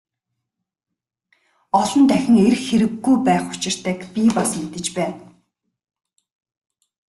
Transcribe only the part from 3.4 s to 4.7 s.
учиртайг би бас